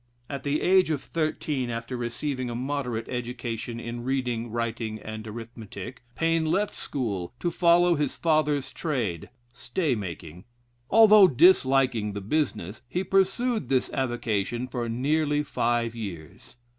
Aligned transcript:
At 0.31 0.41
the 0.41 0.61
age 0.61 0.89
of 0.89 0.99
thirteen, 0.99 1.69
after 1.69 1.95
receiving 1.95 2.49
a 2.49 2.55
moderate 2.55 3.07
education 3.07 3.79
in 3.79 4.03
reading, 4.03 4.49
writing, 4.49 4.99
and 4.99 5.27
arithmetic, 5.27 6.01
Paine 6.15 6.47
left 6.47 6.73
school, 6.73 7.35
to 7.39 7.51
follow 7.51 7.93
his 7.93 8.15
father's 8.15 8.73
trade 8.73 9.29
(stay 9.53 9.93
making.) 9.93 10.45
Although 10.89 11.27
disliking 11.27 12.13
the 12.13 12.21
business, 12.21 12.81
he 12.89 13.03
pursued 13.03 13.69
this 13.69 13.93
avocation 13.93 14.67
for 14.67 14.89
nearly 14.89 15.43
five 15.43 15.93
years. 15.93 16.55